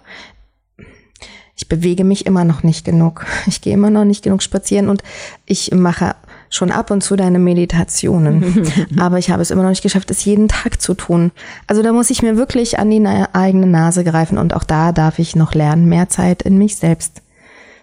[1.54, 3.26] ich bewege mich immer noch nicht genug.
[3.46, 5.02] Ich gehe immer noch nicht genug spazieren und
[5.46, 6.16] ich mache
[6.50, 8.68] schon ab und zu deine Meditationen.
[8.98, 11.32] Aber ich habe es immer noch nicht geschafft, es jeden Tag zu tun.
[11.66, 15.18] Also da muss ich mir wirklich an die eigene Nase greifen und auch da darf
[15.18, 17.22] ich noch lernen, mehr Zeit in mich selbst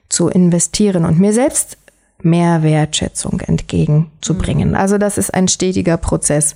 [0.07, 1.77] zu investieren und mir selbst
[2.21, 4.69] mehr Wertschätzung entgegenzubringen.
[4.69, 4.75] Mhm.
[4.75, 6.55] Also das ist ein stetiger Prozess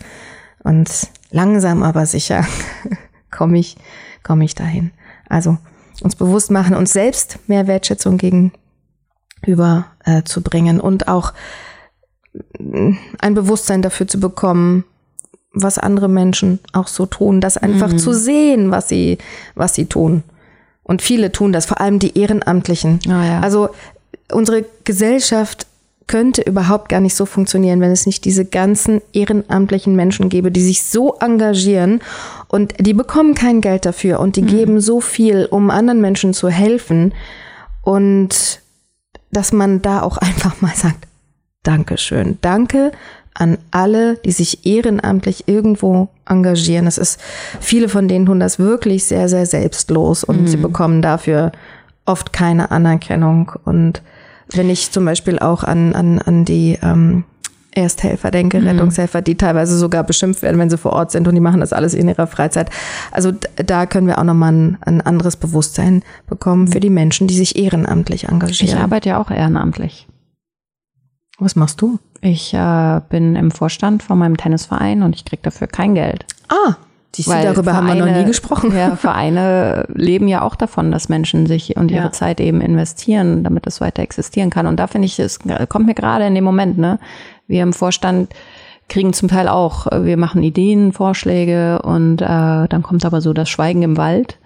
[0.63, 0.89] und
[1.31, 2.45] langsam aber sicher
[3.31, 3.77] komme ich,
[4.23, 4.91] komme ich dahin.
[5.29, 5.57] Also
[6.01, 11.33] uns bewusst machen, uns selbst mehr Wertschätzung gegenüber äh, zu bringen und auch
[12.33, 14.83] äh, ein Bewusstsein dafür zu bekommen,
[15.53, 17.99] was andere Menschen auch so tun, das einfach mhm.
[17.99, 19.19] zu sehen, was sie,
[19.55, 20.23] was sie tun.
[20.81, 22.99] Und viele tun das, vor allem die Ehrenamtlichen.
[23.07, 23.39] Oh ja.
[23.39, 23.69] Also
[24.31, 25.67] unsere Gesellschaft
[26.07, 30.61] könnte überhaupt gar nicht so funktionieren, wenn es nicht diese ganzen ehrenamtlichen Menschen gäbe, die
[30.61, 32.01] sich so engagieren
[32.47, 34.47] und die bekommen kein Geld dafür und die mhm.
[34.47, 37.13] geben so viel, um anderen Menschen zu helfen
[37.81, 38.61] und
[39.31, 41.07] dass man da auch einfach mal sagt,
[41.63, 42.91] Dankeschön, danke
[43.33, 46.85] an alle, die sich ehrenamtlich irgendwo engagieren.
[46.85, 47.19] Es ist,
[47.59, 50.47] viele von denen tun das wirklich sehr, sehr selbstlos und mhm.
[50.47, 51.51] sie bekommen dafür
[52.05, 54.01] oft keine Anerkennung und
[54.51, 57.23] wenn ich zum Beispiel auch an, an, an die ähm,
[57.75, 58.67] Ersthelfer denke, mhm.
[58.67, 61.73] Rettungshelfer, die teilweise sogar beschimpft werden, wenn sie vor Ort sind und die machen das
[61.73, 62.69] alles in ihrer Freizeit.
[63.11, 67.35] Also da können wir auch nochmal ein, ein anderes Bewusstsein bekommen für die Menschen, die
[67.35, 68.75] sich ehrenamtlich engagieren.
[68.75, 70.07] Ich arbeite ja auch ehrenamtlich.
[71.39, 71.99] Was machst du?
[72.21, 76.25] Ich äh, bin im Vorstand von meinem Tennisverein und ich kriege dafür kein Geld.
[76.47, 76.75] Ah,
[77.15, 78.75] Siehst du, darüber haben wir noch nie gesprochen.
[78.75, 82.11] Ja, Vereine leben ja auch davon, dass Menschen sich und ihre ja.
[82.11, 84.65] Zeit eben investieren, damit es weiter existieren kann.
[84.65, 86.99] Und da finde ich, es kommt mir gerade in dem Moment, ne?
[87.47, 88.33] Wir im Vorstand
[88.89, 92.25] kriegen zum Teil auch, wir machen Ideen, Vorschläge und äh,
[92.67, 94.39] dann kommt aber so das Schweigen im Wald.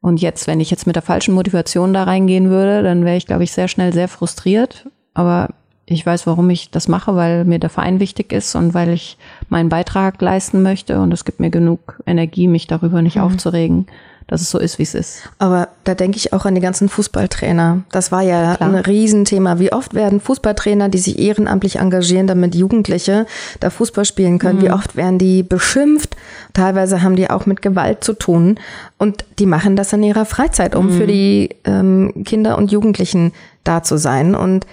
[0.00, 3.26] Und jetzt, wenn ich jetzt mit der falschen Motivation da reingehen würde, dann wäre ich,
[3.26, 4.88] glaube ich, sehr schnell sehr frustriert.
[5.14, 5.48] Aber
[5.90, 9.16] ich weiß, warum ich das mache, weil mir der Verein wichtig ist und weil ich
[9.48, 11.00] meinen Beitrag leisten möchte.
[11.00, 13.22] Und es gibt mir genug Energie, mich darüber nicht mhm.
[13.22, 13.86] aufzuregen,
[14.26, 15.30] dass es so ist, wie es ist.
[15.38, 17.84] Aber da denke ich auch an die ganzen Fußballtrainer.
[17.90, 18.68] Das war ja Klar.
[18.68, 19.58] ein Riesenthema.
[19.60, 23.24] Wie oft werden Fußballtrainer, die sich ehrenamtlich engagieren, damit Jugendliche
[23.60, 24.64] da Fußball spielen können, mhm.
[24.64, 26.16] wie oft werden die beschimpft?
[26.52, 28.60] Teilweise haben die auch mit Gewalt zu tun.
[28.98, 30.98] Und die machen das in ihrer Freizeit, um mhm.
[30.98, 33.32] für die ähm, Kinder und Jugendlichen
[33.64, 34.34] da zu sein.
[34.34, 34.66] Und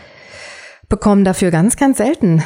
[0.89, 2.43] bekommen dafür ganz, ganz selten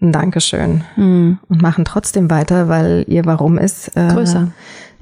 [0.00, 1.38] ein Dankeschön mhm.
[1.48, 4.52] und machen trotzdem weiter, weil ihr Warum ist äh, größer,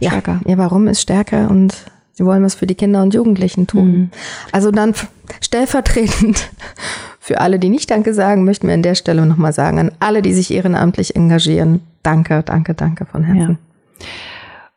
[0.01, 0.41] stärker.
[0.45, 1.75] Ja, ihr Warum ist stärker und
[2.13, 3.89] sie wollen was für die Kinder und Jugendlichen tun.
[3.89, 4.11] Mhm.
[4.53, 4.95] Also dann
[5.43, 6.51] stellvertretend
[7.21, 10.23] für alle, die nicht Danke sagen, möchten wir an der Stelle nochmal sagen, an alle,
[10.23, 13.59] die sich ehrenamtlich engagieren, danke, danke, danke von Herzen.
[13.99, 14.07] Ja.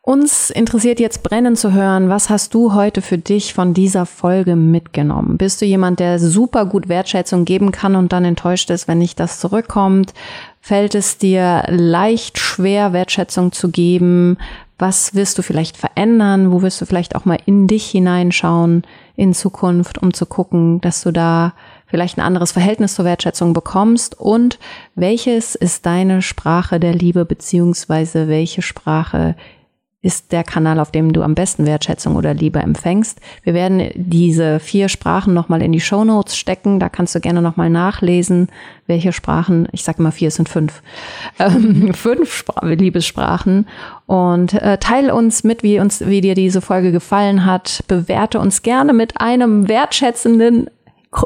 [0.02, 4.56] Uns interessiert jetzt brennend zu hören, was hast du heute für dich von dieser Folge
[4.56, 5.36] mitgenommen?
[5.36, 9.20] Bist du jemand, der super gut Wertschätzung geben kann und dann enttäuscht ist, wenn nicht
[9.20, 10.14] das zurückkommt?
[10.62, 14.38] Fällt es dir leicht schwer, Wertschätzung zu geben?
[14.78, 16.50] Was wirst du vielleicht verändern?
[16.50, 18.84] Wo wirst du vielleicht auch mal in dich hineinschauen
[19.16, 21.52] in Zukunft, um zu gucken, dass du da
[21.86, 24.18] vielleicht ein anderes Verhältnis zur Wertschätzung bekommst?
[24.18, 24.58] Und
[24.94, 29.36] welches ist deine Sprache der Liebe beziehungsweise welche Sprache
[30.02, 33.20] ist der Kanal, auf dem du am besten Wertschätzung oder Liebe empfängst.
[33.42, 36.80] Wir werden diese vier Sprachen nochmal in die Show Notes stecken.
[36.80, 38.48] Da kannst du gerne nochmal nachlesen,
[38.86, 40.82] welche Sprachen, ich sage immer vier, es sind fünf,
[41.38, 43.68] ähm, fünf Spra Liebessprachen.
[44.06, 47.84] Und äh, teil uns mit, wie uns, wie dir diese Folge gefallen hat.
[47.86, 50.70] Bewerte uns gerne mit einem wertschätzenden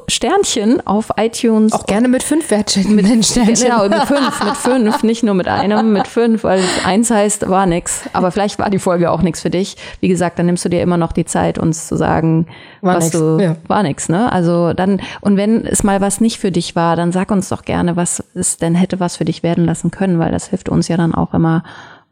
[0.08, 1.72] Sternchen auf iTunes.
[1.72, 3.68] Auch gerne mit fünf wertschätzenden Sternchen.
[3.68, 7.66] Genau, mit fünf, mit fünf, nicht nur mit einem, mit fünf, weil eins heißt, war
[7.66, 8.08] nix.
[8.14, 9.76] Aber vielleicht war die Folge auch nix für dich.
[10.00, 12.46] Wie gesagt, dann nimmst du dir immer noch die Zeit, uns zu sagen,
[12.80, 13.18] war was nix.
[13.18, 13.56] du, ja.
[13.68, 14.32] war nix, ne?
[14.32, 17.62] Also dann, und wenn es mal was nicht für dich war, dann sag uns doch
[17.62, 20.88] gerne, was es denn hätte was für dich werden lassen können, weil das hilft uns
[20.88, 21.62] ja dann auch immer,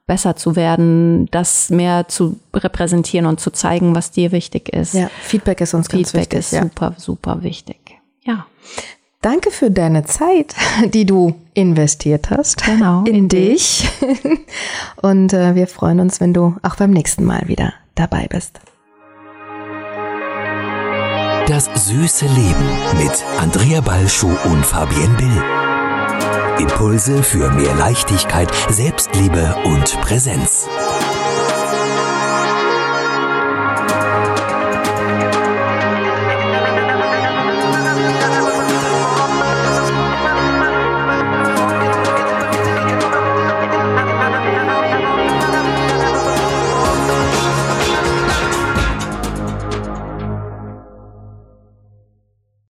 [0.07, 4.95] besser zu werden, das mehr zu repräsentieren und zu zeigen, was dir wichtig ist.
[4.95, 6.39] Ja, Feedback ist uns Feedback ganz wichtig.
[6.39, 6.63] ist ja.
[6.63, 7.79] super, super wichtig.
[8.25, 8.47] Ja.
[9.21, 10.55] Danke für deine Zeit,
[10.93, 12.65] die du investiert hast.
[12.65, 13.05] Genau.
[13.05, 13.89] In, in dich.
[15.03, 18.61] Und äh, wir freuen uns, wenn du auch beim nächsten Mal wieder dabei bist.
[21.47, 25.72] Das süße Leben mit Andrea Balschuh und Fabienne Bill.
[26.59, 30.69] Impulse für mehr Leichtigkeit, Selbstliebe und Präsenz.